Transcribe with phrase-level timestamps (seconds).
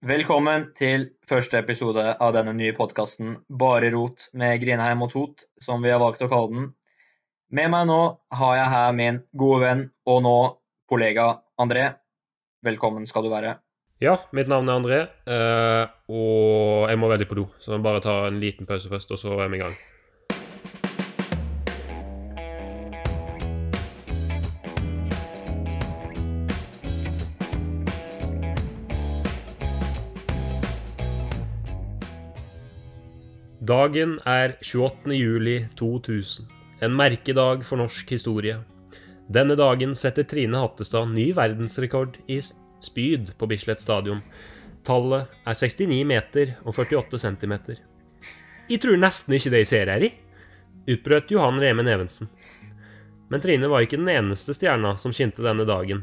[0.00, 5.84] Velkommen til første episode av denne nye podkasten Bare rot med Grindheim og Tot, som
[5.84, 6.70] vi har valgt å kalle den.
[7.52, 7.98] Med meg nå
[8.40, 10.34] har jeg her min gode venn og nå
[10.88, 11.28] kollega
[11.60, 11.84] André.
[12.64, 13.58] Velkommen skal du være.
[14.00, 17.50] Ja, mitt navn er André, eh, og jeg må veldig på do.
[17.60, 19.76] Så jeg bare ta en liten pause først, og så er vi i gang.
[33.70, 35.12] Dagen er 28.
[35.14, 36.48] juli 2000.
[36.82, 38.56] En merkedag for norsk historie.
[39.30, 42.40] Denne dagen setter Trine Hattestad ny verdensrekord i
[42.82, 44.24] spyd på Bislett stadion.
[44.82, 47.78] Tallet er 69 meter og 48 centimeter.
[48.66, 50.10] Jeg tror nesten ikke det jeg ser her i,
[50.90, 52.32] utbrøt Johan Remen Evensen.
[53.30, 56.02] Men Trine var ikke den eneste stjerna som skinte denne dagen.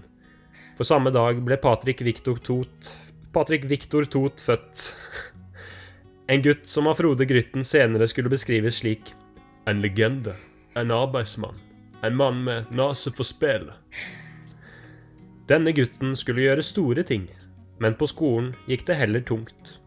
[0.80, 2.94] For samme dag ble Patrick Victor Tot
[3.36, 4.94] Patrick Victor Tot født.
[6.30, 9.14] En gutt som av Frode Grytten senere skulle beskrives slik
[9.66, 10.34] En legende.
[10.76, 11.56] En arbeidsmann.
[12.04, 13.74] En mann med nase for spelet.
[15.48, 17.30] Denne gutten skulle gjøre store ting,
[17.80, 19.78] men på skolen gikk det heller tungt.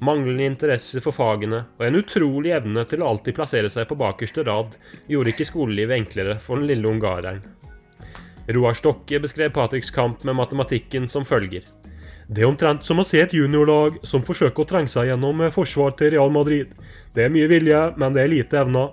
[0.00, 4.46] Manglende interesse for fagene og en utrolig evne til å alltid plassere seg på bakerste
[4.46, 4.78] rad
[5.10, 7.42] gjorde ikke skolelivet enklere for den lille ungareren.
[8.54, 11.66] Roar Stokke beskrev Patricks kamp med matematikken som følger.
[12.30, 15.96] Det er omtrent som å se et juniorlag som forsøker å trenge seg gjennom forsvar
[15.98, 16.76] til Real Madrid.
[17.10, 18.92] Det er mye vilje, men det er lite evner.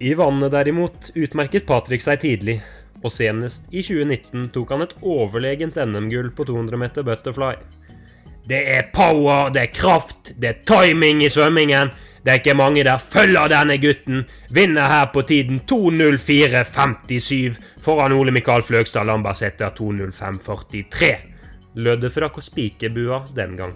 [0.00, 2.56] I vannet derimot utmerket Patrick seg tidlig,
[3.04, 7.52] og senest i 2019 tok han et overlegent NM-gull på 200 meter butterfly.
[8.48, 11.92] Det er power, det er kraft, det er timing i svømmingen.
[12.24, 14.22] Det er ikke mange der følger denne gutten.
[14.56, 21.10] Vinner her på tiden 2.04,57 foran Ole Mikael Fløgstad Lambertseter 2.05,43.
[21.74, 23.74] Lød det fra spikerbua den gang.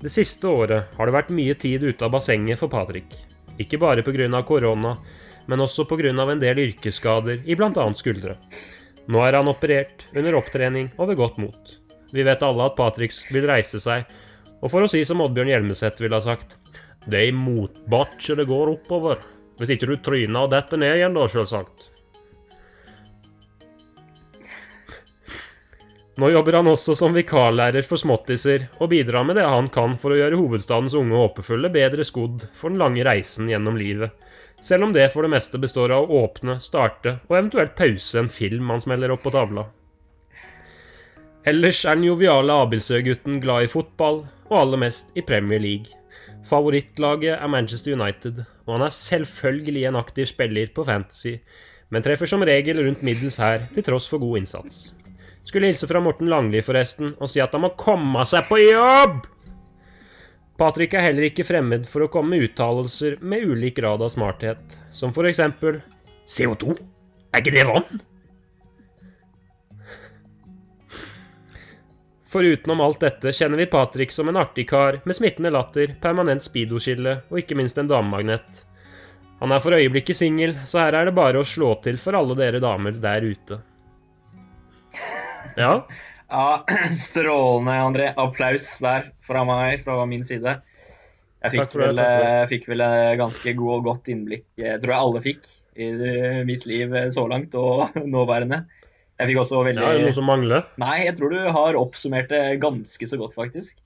[0.00, 3.10] Det siste året har det vært mye tid ute av bassenget for Patrick.
[3.58, 4.42] Ikke bare pga.
[4.42, 4.96] korona,
[5.46, 6.10] men også pga.
[6.10, 7.94] en del yrkesskader i bl.a.
[7.94, 8.36] skuldre.
[9.08, 11.78] Nå er han operert, under opptrening og ved godt mot.
[12.12, 14.04] Vi vet alle at Patrick vil reise seg,
[14.62, 16.56] og for å si som Oddbjørn Hjelmeset ville ha sagt
[17.10, 19.20] det er i motbakke det går oppover.
[19.58, 21.90] Hvis ikke du tryner og detter ned igjen, da, sjølsagt.
[26.14, 30.14] Nå jobber han også som vikarlærer for småttiser, og bidrar med det han kan for
[30.14, 34.14] å gjøre hovedstadens unge håpefulle bedre skodd for den lange reisen gjennom livet,
[34.62, 38.30] selv om det for det meste består av å åpne, starte og eventuelt pause en
[38.30, 39.66] film han smeller opp på tavla.
[41.50, 45.98] Ellers er den joviale Abildsø-gutten glad i fotball, og aller mest i Premier League.
[46.44, 51.38] Favorittlaget er Manchester United, og han er selvfølgelig en aktiv spiller på Fantasy,
[51.90, 54.94] men treffer som regel rundt middels her, til tross for god innsats.
[55.44, 59.24] Skulle hilse fra Morten Langli, forresten, og si at han må komme seg på jobb!
[60.60, 64.76] Patrick er heller ikke fremmed for å komme med uttalelser med ulik grad av smarthet,
[64.94, 65.80] som for eksempel
[66.30, 66.76] CO2?
[67.34, 68.04] Er ikke det vann?
[72.34, 76.42] For utenom alt dette kjenner vi Patrick som en artig kar med smittende latter, permanent
[76.42, 78.64] speedoskille og ikke minst en damemagnet.
[79.38, 82.34] Han er for øyeblikket singel, så her er det bare å slå til for alle
[82.34, 83.60] dere damer der ute.
[85.54, 85.76] Ja?
[86.26, 86.48] Ja,
[87.06, 88.10] strålende, André.
[88.18, 90.56] Applaus der fra meg, fra min side.
[91.44, 94.82] Jeg fikk, for det, vel, jeg fikk vel eh, ganske god og godt innblikk, jeg
[94.82, 95.46] tror jeg alle fikk,
[95.78, 98.64] i eh, mitt liv eh, så langt og nåværende.
[99.20, 100.64] Jeg fikk også veldig ja, er det noe som mangler?
[100.82, 103.76] Nei, jeg tror du har oppsummert det ganske så godt, faktisk.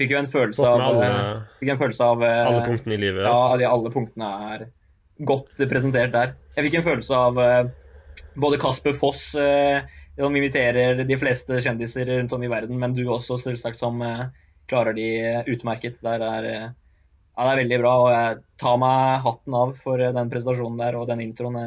[0.00, 3.02] Fikk jo en følelse av alle, eh, Fikk en følelse av eh, alle punktene i
[3.04, 3.22] livet?
[3.26, 4.66] Ja, de alle punktene er
[5.28, 6.34] godt presentert der.
[6.56, 7.70] Jeg fikk en følelse av eh,
[8.42, 13.38] både Kasper Foss, som imiterer de fleste kjendiser rundt om i verden, men du også,
[13.40, 14.02] selvsagt, som
[14.68, 15.06] klarer de
[15.52, 15.98] utmerket.
[16.04, 20.32] Der er, ja, det er veldig bra, og jeg tar meg hatten av for den
[20.32, 21.58] presentasjonen der og den introen.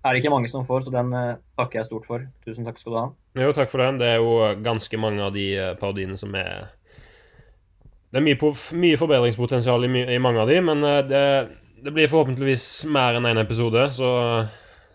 [0.00, 2.24] Er det ikke mange som får, så den eh, takker jeg stort for.
[2.46, 3.06] Tusen takk skal du ha.
[3.40, 4.00] Jo, takk for den.
[4.00, 6.70] Det er jo ganske mange av de eh, parodiene som er
[8.10, 11.24] Det er mye, mye forbedringspotensial i, my, i mange av de, men eh, det,
[11.84, 14.10] det blir forhåpentligvis mer enn én en episode, så,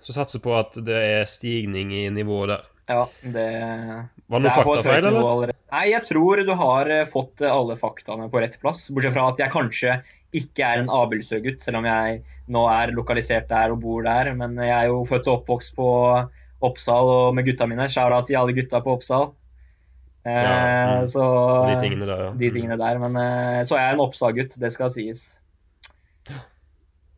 [0.02, 2.72] så satser på at det er stigning i nivået der.
[2.86, 3.46] Ja, det
[4.30, 5.54] Var det noe faktafeil, eller?
[5.74, 8.84] Nei, jeg tror du har fått alle faktaene på rett plass.
[8.94, 9.96] Bortsett fra at jeg kanskje
[10.42, 12.20] ikke er en Abildsø-gutt, selv om jeg
[12.52, 14.34] nå er lokalisert der og bor der.
[14.38, 15.88] Men jeg er jo født og oppvokst på
[16.66, 17.88] Oppsal og med gutta mine.
[17.92, 19.32] Shout til alle gutta på Oppsal.
[20.26, 21.08] Eh, Ja, mm.
[21.08, 21.24] Så
[21.70, 22.30] De tingene der, ja.
[22.34, 23.00] de tingene der.
[23.02, 25.26] Men eh, så er jeg en Oppsal-gutt, det skal sies.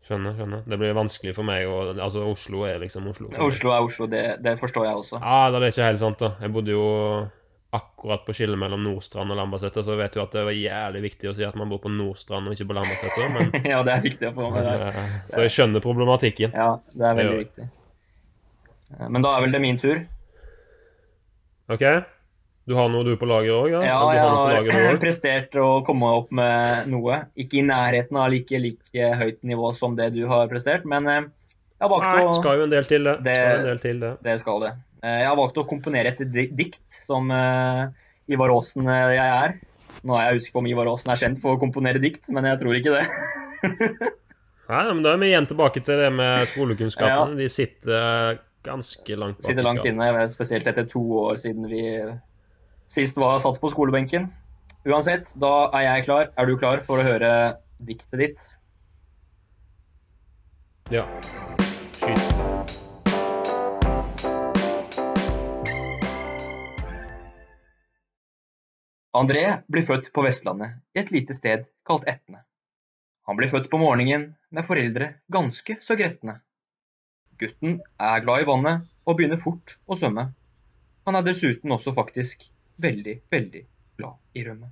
[0.07, 0.61] Skjønner, skjønner.
[0.63, 3.27] Det blir vanskelig for meg å Altså, Oslo er liksom Oslo.
[3.43, 5.19] Oslo er Oslo, det, det forstår jeg også.
[5.19, 6.29] Ja, det er ikke helt sant, da.
[6.43, 6.85] Jeg bodde jo
[7.75, 11.29] akkurat på skillet mellom Nordstrand og Lambertseter, så vet du at det var jævlig viktig
[11.29, 14.01] å si at man bor på Nordstrand og ikke på Lambertseter, men ja, det er
[14.05, 14.75] viktig å få med det.
[14.87, 16.53] eh, Så jeg skjønner problematikken.
[16.55, 17.67] Ja, det er veldig Det viktig.
[18.99, 19.99] Eh, Men da er vel det min tur.
[21.69, 21.83] OK?
[22.67, 23.81] Du har noe du på lager òg, ja?
[23.83, 27.21] Ja, jeg har prestert å komme opp med noe.
[27.39, 31.21] Ikke i nærheten av like, like høyt nivå som det du har prestert, men eh,
[31.77, 33.17] jeg har valgt å skal jo en del til, det.
[33.27, 34.13] Det- del til, det.
[34.25, 34.73] Det skal det.
[35.03, 36.23] Eh, Jeg har valgt å komponere et
[36.57, 37.87] dikt som eh,
[38.33, 39.57] Ivar Aasen eh, jeg er.
[40.07, 42.47] Nå er jeg usikker på om Ivar Aasen er kjent for å komponere dikt, men
[42.49, 43.05] jeg tror ikke det.
[44.71, 47.37] Nei, men Da er vi igjen tilbake til det med skolekunnskapene.
[47.39, 51.85] De sitter ganske langt bak Sitter langt inne, spesielt etter to år siden vi
[52.91, 54.27] sist var satt på skolebenken.
[54.87, 56.29] Uansett, da er jeg klar.
[56.39, 57.31] Er du klar for å høre
[57.87, 58.45] diktet ditt?
[60.91, 61.03] Ja.
[69.17, 72.43] André blir født på Vestlandet, i et lite sted kalt Etne.
[73.25, 76.35] Han blir født på morgenen med foreldre ganske så gretne.
[77.41, 80.27] Gutten er glad i vannet og begynner fort å svømme.
[81.09, 82.45] Han er dessuten også faktisk
[82.77, 83.63] veldig, veldig
[83.97, 84.69] glad i rømme.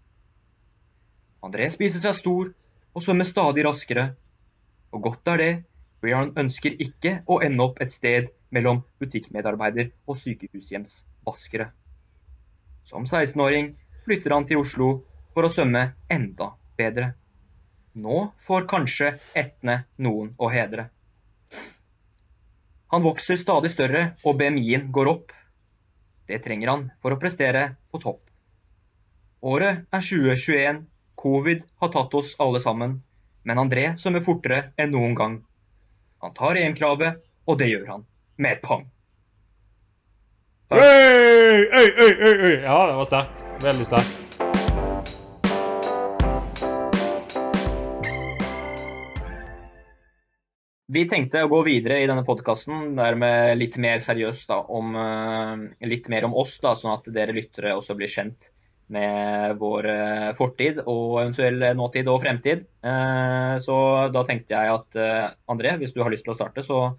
[1.41, 2.51] André spiser seg stor
[2.93, 4.11] og svømmer stadig raskere.
[4.93, 5.53] Og godt er det,
[5.97, 11.71] for ønsker ikke å ende opp et sted mellom butikkmedarbeider og sykehushjemsvaskere.
[12.85, 13.73] Som 16-åring
[14.05, 14.89] flytter han til Oslo
[15.35, 17.13] for å svømme enda bedre.
[17.95, 20.89] Nå får kanskje Etne noen å hedre.
[22.93, 25.33] Han vokser stadig større, og BMI-en går opp.
[26.29, 28.21] Det trenger han for å prestere på topp.
[29.45, 30.83] Året er 2021,
[31.19, 32.99] covid har tatt oss alle sammen,
[33.45, 35.37] men André svømmer fortere enn noen gang.
[36.23, 38.05] Han tar EM-kravet, og det gjør han
[38.41, 38.87] med pang.
[40.71, 42.61] Øy, øy, øy, øy, øy.
[42.61, 43.45] Ja, det var sterkt.
[43.63, 44.21] Veldig sterkt.
[50.95, 55.85] Vi tenkte å gå videre i denne podkasten med litt mer seriøst da, om, eh,
[55.85, 58.49] litt mer om oss, da, sånn at dere lyttere også blir kjent
[58.89, 62.65] med vår eh, fortid og eventuell nåtid og fremtid.
[62.81, 63.77] Eh, Så
[64.11, 66.97] da tenkte jeg at André, hvis du har lyst til å starte, så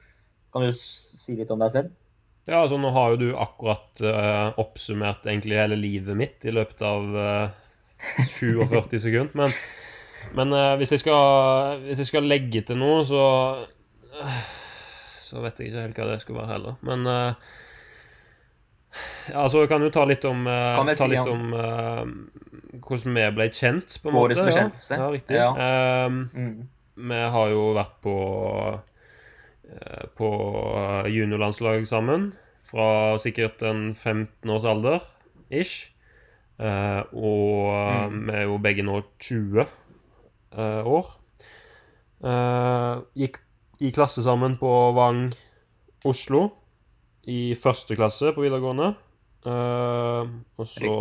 [0.52, 1.90] kan du si litt om deg selv.
[2.46, 6.82] Ja, altså Nå har jo du akkurat uh, oppsummert egentlig hele livet mitt i løpet
[6.86, 7.48] av uh,
[8.38, 9.34] 47 sekunder.
[9.34, 9.54] Men,
[10.38, 13.22] men uh, hvis, jeg skal, hvis jeg skal legge til noe, så
[15.26, 16.76] Så vet jeg ikke helt hva det skal være heller.
[16.86, 17.48] Men eh,
[19.32, 23.16] ja, altså, jeg kan jo ta litt om, uh, ta si litt om- eh, hvordan
[23.18, 24.46] vi ble kjent, på en måte.
[24.54, 25.34] Ja, ja riktig.
[25.36, 25.48] Ja.
[25.58, 26.68] Ehm, Mm.
[27.10, 28.14] vi har jo vært på
[28.62, 28.78] eh,
[30.18, 30.30] på
[30.78, 32.30] eh, juniorlandslag sammen
[32.66, 35.04] fra sikkert en 15 års alder,
[35.50, 35.92] ish.
[36.58, 38.26] Eh, og eh, Mm.
[38.26, 41.10] vi er jo begge nå 20 eh, år.
[42.24, 43.38] Eh, gikk
[43.84, 45.28] i klasse sammen på Vang
[46.08, 46.46] Oslo
[47.28, 48.94] i første klasse på videregående.
[49.46, 50.94] Eh, og så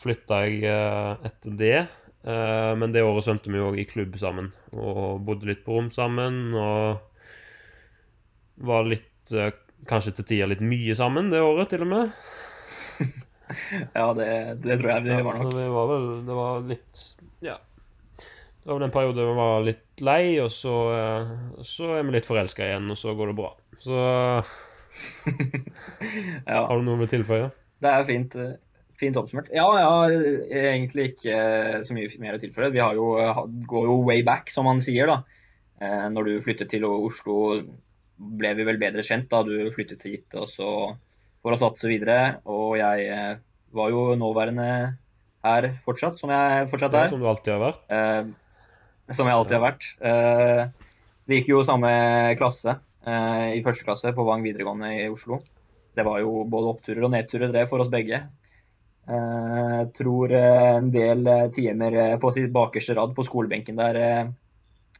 [0.00, 1.78] flytta jeg eh, etter det.
[2.26, 5.92] Eh, men det året svømte vi òg i klubb sammen, og bodde litt på rom
[5.94, 6.54] sammen.
[6.56, 6.98] Og
[8.56, 9.52] var litt eh,
[9.86, 12.12] Kanskje til tider litt mye sammen det året, til og med.
[13.94, 14.26] Ja, det,
[14.64, 15.52] det tror jeg vi var nok.
[15.54, 17.02] det var vel Det var litt
[17.44, 17.54] Ja.
[18.18, 21.28] Det var vel en periode vi var litt lei, og så, eh,
[21.62, 23.52] så er vi litt forelska igjen, og så går det bra.
[23.78, 23.94] Så
[26.50, 27.52] Ja, har du noe å tilføye?
[27.84, 28.56] det er fint, eh,
[28.98, 29.52] fint oppsummert.
[29.54, 31.38] Ja, jeg ja, egentlig ikke
[31.86, 32.72] så mye mer å tilføye.
[32.74, 33.12] Vi har jo,
[33.70, 35.20] går jo way back, som man sier, da.
[36.10, 37.60] Når du flyttet til Oslo,
[38.16, 40.70] ble vi vel bedre kjent da du flyttet hit og så
[41.44, 42.38] for å satse videre.
[42.48, 43.36] Og jeg eh,
[43.76, 44.68] var jo nåværende
[45.46, 47.12] her fortsatt, som jeg fortsatt Ja, er.
[47.12, 47.84] som du alltid har vært?
[47.92, 49.90] Eh, som jeg alltid har vært.
[50.00, 50.88] Eh,
[51.26, 51.90] vi gikk jo samme
[52.38, 55.40] klasse eh, i første klasse på Vang videregående i Oslo.
[55.96, 58.24] Det var jo både oppturer og nedturer det for oss begge.
[59.06, 63.98] Eh, tror eh, en del eh, timer på sitt bakerste rad på skolebenken der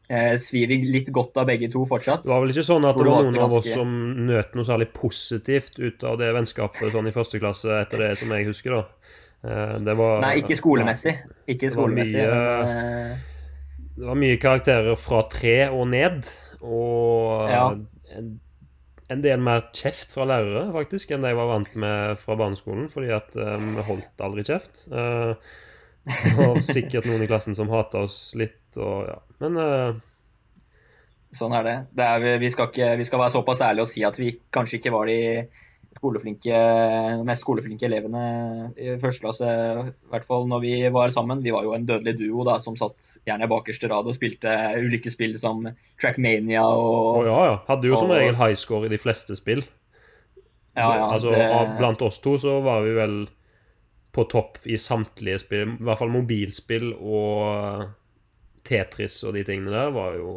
[0.08, 2.22] eh, eh, svir litt godt av begge to fortsatt.
[2.24, 3.90] Det var vel ikke sånn at det var noen av oss som
[4.26, 8.30] nøt noe særlig positivt ut av det vennskapet sånn i første klasse, etter det som
[8.36, 8.84] jeg husker, da.
[9.46, 11.16] Eh, Det var Nei, ikke skolemessig.
[11.46, 13.16] Ikke Det var mye- men, eh,
[13.96, 16.26] Det var mye karakterer fra tre og ned,
[16.62, 17.70] og Ja.
[18.16, 18.40] en,
[19.08, 22.88] en del mer kjeft fra lærere, faktisk, enn det jeg var vant med fra barneskolen,
[22.90, 24.86] fordi at vi vi holdt aldri kjeft.
[24.92, 25.34] Eh,
[26.46, 29.20] og sikkert noen i klassen som hater oss litt, og ja.
[29.42, 30.02] Men uh...
[31.36, 31.76] Sånn er det.
[31.98, 34.30] det er, vi, vi, skal ikke, vi skal være såpass ærlige og si at vi
[34.54, 35.18] kanskje ikke var de
[35.96, 36.60] skoleflinke,
[37.26, 38.22] mest skoleflinke elevene
[38.76, 41.42] i første klasse, i hvert fall når vi var sammen.
[41.44, 45.12] Vi var jo en dødelig duo da, som satt gjerne bakerste rad og spilte ulike
[45.12, 45.64] spill som
[46.00, 47.56] Trackmania og oh, ja, ja.
[47.70, 49.64] Hadde jo som regel high score i de fleste spill.
[50.76, 53.18] Ja, ja, altså, det- Blant oss to så var vi vel
[54.16, 55.76] på topp i samtlige spill.
[55.76, 57.86] I hvert fall mobilspill og
[58.66, 60.32] Tetris og de tingene der var jo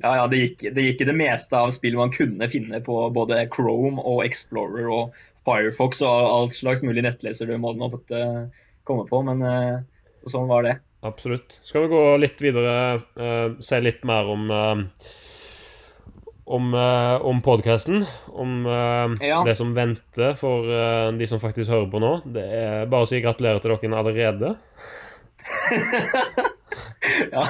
[0.00, 3.00] ja, ja, det gikk, det gikk i det meste av spill man kunne finne på
[3.12, 5.16] både Chrome og Explorer og
[5.48, 8.22] Firefox og alt slags mulig nettleser du måtte måtte
[8.86, 9.82] komme på, men eh,
[10.30, 10.76] sånn var det.
[11.06, 11.58] Absolutt.
[11.66, 14.82] Skal vi gå litt videre, uh, si litt mer om uh,
[16.50, 18.04] om, uh, om podkasten.
[18.26, 19.42] Om uh, Ja.
[19.46, 22.14] det som venter for uh, de som faktisk hører på nå.
[22.26, 24.54] Det er bare å si gratulerer til dere allerede.
[27.32, 27.42] Ja,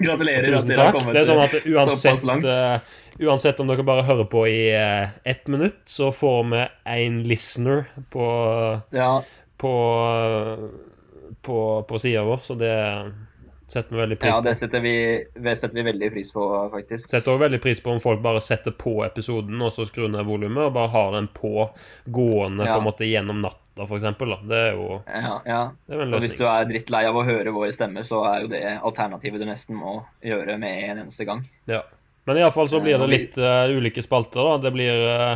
[0.00, 0.98] gratulerer Tusen takk.
[1.12, 2.80] Det er sånn at uansett, uh,
[3.24, 6.64] uansett om dere bare hører på i uh, ett minutt, så får vi
[6.96, 8.26] én listener på,
[8.96, 9.10] Ja,
[9.60, 9.72] på,
[11.46, 11.58] på,
[11.88, 12.74] på sida vår, så det
[13.66, 14.94] setter vi veldig pris ja, det setter vi,
[15.34, 17.10] det setter vi veldig pris på, faktisk.
[17.10, 20.26] Setter også veldig pris på om folk bare setter på episoden og så skrur ned
[20.28, 21.68] volumet, og bare har den på
[22.04, 24.36] gående på en måte gjennom natta, for eksempel.
[24.36, 24.40] Da.
[24.52, 25.60] Det er jo Ja, ja.
[25.86, 26.20] det er en løsning.
[26.20, 29.42] Og hvis du er drittlei av å høre våre stemmer, så er jo det alternativet
[29.42, 31.42] du nesten må gjøre med en eneste gang.
[31.70, 31.82] Ja.
[32.26, 34.56] Men iallfall så blir det litt uh, ulike spalter, da.
[34.64, 35.34] Det blir eh,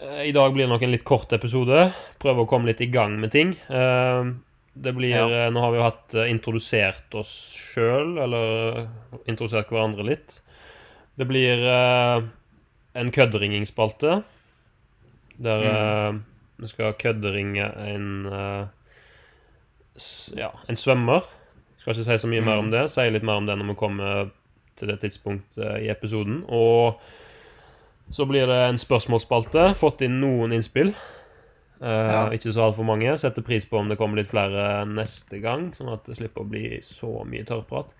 [0.00, 1.90] eh, I dag blir det nok en litt kort episode.
[2.22, 3.52] Prøve å komme litt i gang med ting.
[3.68, 4.30] Eh,
[4.76, 5.26] det blir Ja.
[5.46, 8.88] eh, Nå har vi jo hatt eh, introdusert oss sjøl, eller eh,
[9.26, 10.40] introdusert hverandre litt.
[11.16, 12.20] Det blir uh,
[12.92, 14.18] en kødderingingspalte.
[15.40, 16.18] Der eh,
[16.60, 18.66] vi skal kødderinge en uh,
[20.36, 21.24] Ja, en svømmer.
[21.80, 22.90] Skal ikke si så mye mer om det.
[22.92, 24.28] Si litt mer om det når vi kommer
[24.76, 26.42] til det tidspunktet i episoden.
[26.52, 27.00] Og
[28.12, 29.70] så blir det en spørsmålsspalte.
[29.80, 30.92] Fått inn noen innspill.
[31.80, 32.30] Eh, Ja.
[32.32, 33.18] Ikke så altfor mange.
[33.18, 36.48] Setter pris på om det kommer litt flere neste gang, sånn at det slipper å
[36.48, 37.92] bli så mye tørrprat.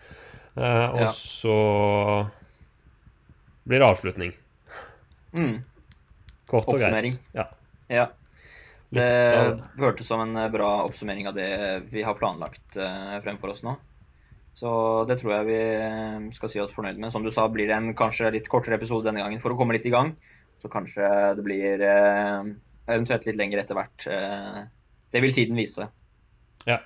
[0.56, 1.08] Uh, og Ja.
[1.12, 2.30] så
[3.68, 4.32] blir det avslutning.
[5.34, 5.62] Mm.
[6.48, 7.18] Kort og greit.
[7.34, 7.44] Ja.
[7.90, 8.06] Ja.
[8.90, 13.76] Det hørtes som en eh, bra oppsummering av det vi har planlagt fremfor oss nå.
[14.56, 17.12] Så det tror jeg vi skal si oss fornøyd med.
[17.12, 19.76] Som du sa, blir det en kanskje litt kortere episode denne gangen for å komme
[19.76, 20.14] litt i gang.
[20.62, 21.04] Så kanskje
[21.36, 21.82] det blir
[22.86, 24.06] eventuelt litt lenger etter hvert.
[24.10, 24.60] Eh,
[25.14, 25.88] det vil tiden vise.
[26.66, 26.80] ja.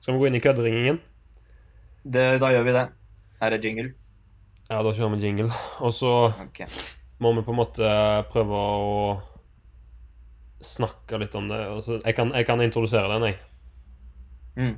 [0.00, 0.98] Skal vi gå inn i kødderingingen?
[2.06, 2.82] Det, da gjør vi det.
[3.40, 3.88] Her Er jingle?
[4.68, 5.48] Ja, da kjører vi jingle.
[5.84, 6.12] Og så
[6.44, 6.68] okay.
[7.18, 7.88] må vi på en måte
[8.30, 9.08] prøve å
[10.62, 11.58] snakke litt om det.
[11.58, 13.38] Altså, jeg, kan, jeg kan introdusere den, jeg.
[14.56, 14.76] Mm.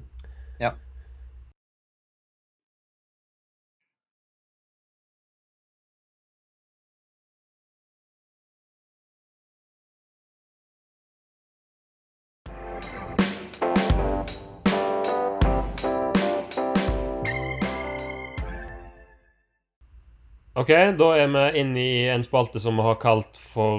[0.62, 0.73] Ja.
[20.59, 23.79] OK, da er vi inne i en spalte som vi har kalt for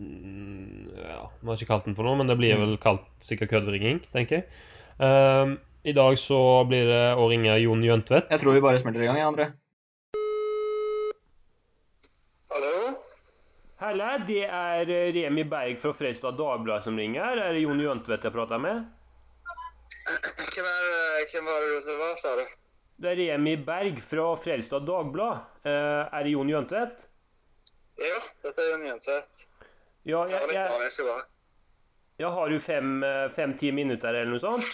[0.00, 3.52] mm, Ja, vi har ikke kalt den for noe, men det blir vel kalt sikkert
[3.52, 4.46] kødderinging, tenker jeg.
[4.96, 6.38] Um, I dag så
[6.70, 8.32] blir det å ringe Jon Jøntvedt.
[8.32, 9.50] Jeg tror vi bare smelter i gang, ja, André.
[12.54, 12.74] Hallo?
[13.84, 17.36] Halla, det er eh, Remi Berg fra Freistad Dagblad som ringer.
[17.36, 18.84] Er det Jon Jøntvedt jeg prater med?
[20.08, 22.46] Hvem, er, hvem var det du var, sa du?
[22.96, 25.44] Det er Remi Berg fra Frelstad Dagblad.
[25.66, 27.06] Eh, er det Jon Jøntvedt?
[27.98, 29.46] Ja, dette er Jon Jøntvedt.
[30.04, 31.22] Ja, Jeg jeg, jeg, jeg
[32.18, 34.66] jeg har du fem-ti fem-ti minutter eller noe sånt.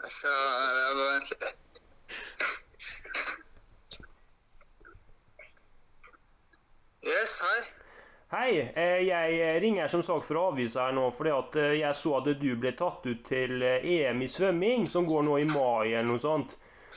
[0.00, 1.66] Jeg skal jeg bare vente litt.
[7.06, 7.58] Yes, hei.
[8.32, 12.16] Hei, eh, jeg ringer som sagt å avisa her nå fordi at eh, jeg så
[12.18, 15.92] at du ble tatt ut til eh, EM i svømming, som går nå i mai
[15.92, 16.56] eller noe sånt.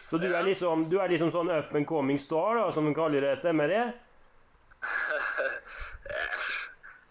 [0.10, 2.94] Så du er liksom, du er liksom sånn up and coming star, da, som de
[2.98, 3.36] kaller det.
[3.42, 3.84] Stemmer det?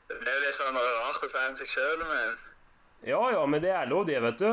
[0.09, 2.37] Det er jo litt sånn rart å feire seg sjøl, men
[3.07, 4.49] Ja, ja, men det er lov, det, vet du.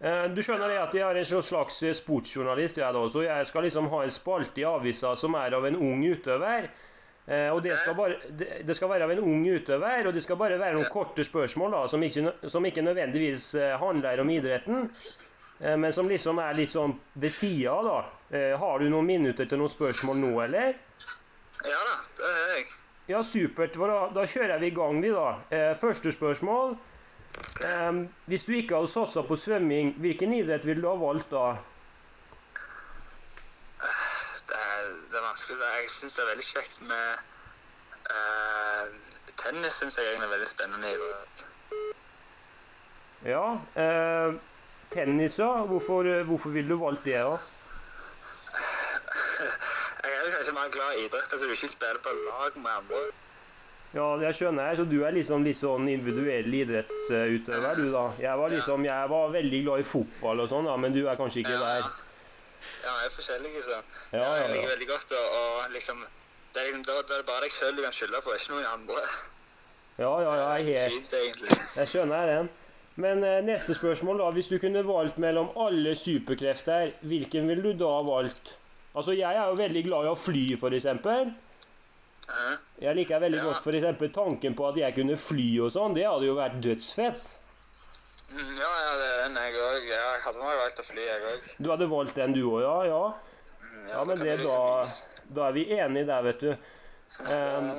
[0.00, 3.24] Eh, Du skjønner det at jeg er en sånn slags eh, sportsjournalist, jeg da, så
[3.26, 6.70] jeg skal liksom ha en spalte i avisa som er av en ung utøver.
[7.26, 8.16] Eh, Og det skal, bare,
[8.66, 11.76] det skal være av en ung utøver, og det skal bare være noen korte spørsmål
[11.76, 13.50] da, som ikke, som ikke nødvendigvis
[13.82, 14.88] handler om idretten,
[15.78, 18.36] men som liksom er litt sånn ved sida av, da.
[18.36, 20.78] Eh, Har du noen minutter til noen spørsmål nå, eller?
[21.62, 22.64] ja da, det er jeg.
[23.12, 23.76] Ja, supert.
[23.78, 25.28] Da, da kjører vi i gang, vi, da.
[25.54, 26.74] Eh, første spørsmål.
[27.66, 27.92] Eh,
[28.30, 31.46] hvis du ikke hadde satsa på svømming, hvilken idrett ville du ha valgt da?
[34.48, 35.58] Det er, det er vanskelig.
[35.78, 37.06] Jeg syns det er veldig kjekt med
[38.12, 38.84] uh,
[39.40, 40.90] tennis syns jeg egentlig er veldig spennende.
[43.26, 43.46] Ja.
[43.78, 44.34] Eh,
[44.94, 45.50] tennis, ja.
[45.68, 47.36] Hvorfor, hvorfor ville du valgt det, da?
[50.02, 52.72] Jeg er jo kanskje mer glad i idrett, altså du ikke spiller på lag med
[52.78, 53.02] andre.
[53.92, 54.76] Ja, jeg skjønner.
[54.76, 58.06] Så du er liksom litt sånn individuell idrettsutøver, du, da?
[58.22, 61.20] Jeg var liksom, jeg var veldig glad i fotball og sånn, da, men du er
[61.20, 61.92] kanskje ikke der?
[62.62, 63.78] Ja, jeg er forskjellig, så.
[64.14, 66.04] Ja, ja, Jeg liker veldig godt å, liksom
[66.52, 68.52] det er liksom, da, da er det bare deg sjøl du kan skylde på, ikke
[68.52, 69.04] noen andre.
[69.96, 71.14] Ja, ja, ja, jeg helt
[71.78, 72.50] Jeg skjønner den.
[73.00, 74.30] Men eh, neste spørsmål, da.
[74.36, 78.56] Hvis du kunne valgt mellom alle superkrefter, hvilken ville du da valgt?
[78.94, 80.42] Altså, jeg er jo veldig glad i å fly,
[80.76, 81.32] eksempel.
[82.80, 83.44] Jeg liker veldig Ja.
[83.48, 85.94] godt eksempel tanken på at jeg kunne fly og sånn.
[85.96, 87.38] Det hadde jo vært dødsfett.
[88.32, 89.88] Mm, ja, ja, det er den jeg òg.
[89.88, 91.48] Jeg hadde nok valgt å fly, jeg òg.
[91.58, 92.76] Du hadde valgt den du òg, ja?
[92.88, 93.02] Ja.
[93.92, 94.84] Ja, men det da
[95.32, 96.56] Da er vi enige der, vet du.
[97.20, 97.70] Ehm,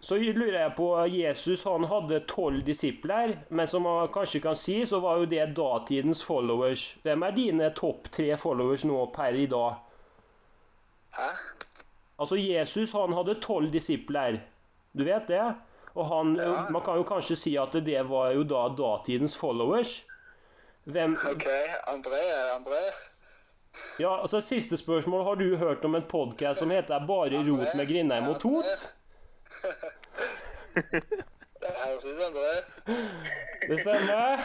[0.00, 4.80] så lurer jeg på Jesus han hadde tolv disipler, men som man kanskje kan si,
[4.86, 6.96] så var jo det datidens followers.
[7.02, 9.78] Hvem er dine topp tre followers nå per i dag?
[11.16, 11.28] Hæ?
[12.22, 14.40] Altså, Jesus han hadde tolv disipler.
[14.92, 15.44] Du vet det?
[15.94, 16.36] Og han,
[16.72, 20.02] man kan jo kanskje si at det var jo da datidens followers.
[20.84, 21.46] Hvem OK,
[21.92, 22.82] André, er André?
[23.98, 25.24] Ja, altså Siste spørsmål.
[25.24, 28.92] Har du hørt om en podkast som heter 'Bare rot med Grindheim og Tot'?
[31.60, 32.52] Det høres ut som André.
[33.68, 34.40] Det stemmer?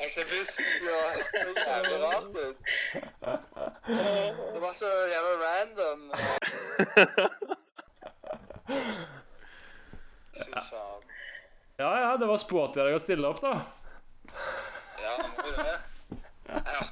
[0.00, 0.64] Jeg ser først og
[1.32, 2.56] det er jævlig rart ut.
[4.54, 6.00] Det var så jævlig random.
[10.36, 11.02] Fy faen.
[11.78, 13.54] Ja, ja, det var sporty å stille opp, da.
[15.02, 15.77] Ja, nå må det.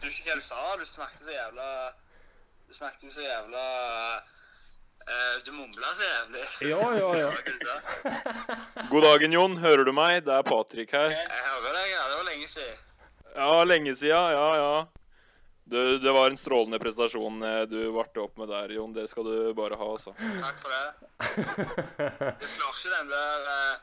[0.07, 0.65] Jeg hørte jo ikke hva du sa.
[0.79, 1.69] Du snakket så jævla
[2.69, 3.63] Du snakket jo så jævla
[5.03, 6.43] uh, Du mumla så jævlig.
[6.71, 7.31] Ja, ja, ja.
[8.77, 8.85] Du.
[8.91, 9.57] God dagen, Jon.
[9.59, 10.21] Hører du meg?
[10.27, 11.11] Det er Patrick her.
[11.11, 12.05] Jeg hører deg, ja.
[12.11, 12.85] Det var lenge siden.
[13.35, 14.87] Ja, lenge siden, Ja, ja.
[15.65, 18.93] Det, det var en strålende prestasjon eh, du varte opp med der, Jon.
[18.95, 20.13] Det skal du bare ha, altså.
[20.15, 22.37] Takk for det.
[22.39, 23.81] Det slår ikke den der eh,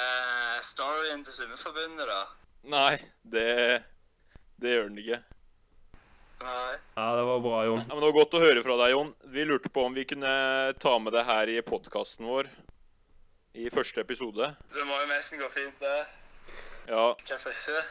[0.00, 2.18] eh, storyen til Svømmeforbundet, da.
[2.74, 3.46] Nei, det
[4.58, 5.20] Det gjør den ikke.
[6.42, 6.74] Nei.
[6.96, 7.78] Ja, det var bra, Jon.
[7.78, 9.14] Ja, men Det var godt å høre fra deg, Jon.
[9.32, 10.32] Vi lurte på om vi kunne
[10.82, 12.50] ta med det her i podkasten vår.
[13.54, 14.48] I første episode.
[14.74, 15.98] Det må jo nesten gå fint, det.
[16.90, 17.84] Ja, Hvorfor ikke?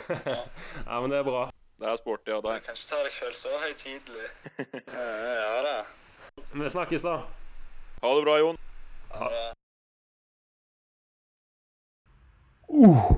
[0.86, 1.42] Ja, men det er bra.
[1.82, 2.62] det er sporty av Du deg.
[2.64, 4.28] kan ikke ta deg selv så høytidelig.
[4.94, 5.74] ja ja da.
[6.54, 7.16] Vi snakkes, da.
[8.04, 8.60] Ha det bra, Jon.
[9.16, 9.42] Ha det.
[12.70, 13.10] Uh.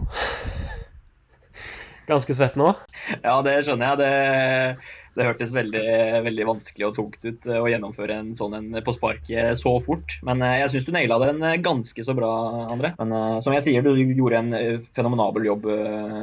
[2.09, 2.73] Ganske svett nå?
[3.27, 3.99] Ja, det skjønner jeg.
[4.03, 5.85] Det, det hørtes veldig,
[6.25, 10.17] veldig vanskelig og tungt ut eh, å gjennomføre en sånn en på sparket så fort.
[10.27, 12.31] Men eh, jeg syns du naila den eh, ganske så bra,
[12.73, 12.95] André.
[13.01, 15.69] Men som jeg sier, du gjorde en fenomenabel jobb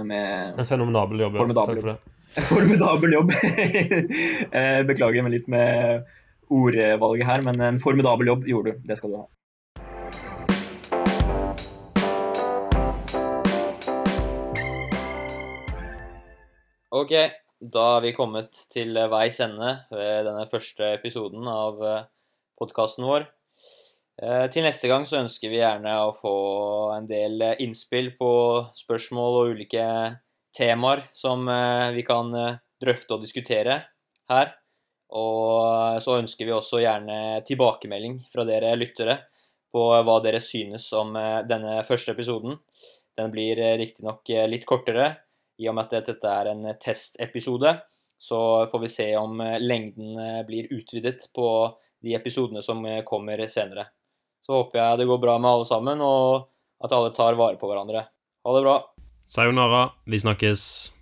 [0.10, 1.38] med En fenomenabel jobb.
[1.38, 1.50] ja.
[1.60, 1.98] Takk for det.
[2.50, 3.32] Formidabel jobb.
[4.90, 6.08] Beklager meg litt med
[6.50, 8.88] ordvalget her, men en formidabel jobb gjorde du.
[8.90, 9.28] Det skal du ha.
[17.00, 17.12] Ok,
[17.76, 21.80] da har vi kommet til veis ende ved denne første episoden av
[22.60, 23.28] podkasten vår.
[24.20, 26.34] Eh, Til neste gang så ønsker vi gjerne å få
[26.98, 28.32] en del eh, innspill på
[28.76, 29.86] spørsmål og ulike
[30.56, 33.80] temaer som eh, vi kan eh, drøfte og diskutere
[34.32, 34.52] her.
[35.16, 39.16] Og så ønsker vi også gjerne tilbakemelding fra dere lyttere
[39.74, 42.60] på hva dere synes om eh, denne første episoden.
[43.16, 45.14] Den blir eh, riktignok eh, litt kortere,
[45.60, 47.76] i og med at dette er en testepisode.
[48.20, 48.40] Så
[48.72, 51.48] får vi se om eh, lengden eh, blir utvidet på
[52.04, 53.88] de episodene som eh, kommer senere.
[54.44, 56.50] Så håper jeg det går bra med alle sammen, og
[56.84, 58.08] at alle tar vare på hverandre.
[58.44, 58.78] Ha det bra.
[59.30, 59.90] Sayonara.
[60.10, 60.99] Vi snakkes.